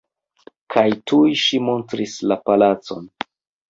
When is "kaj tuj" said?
0.75-1.29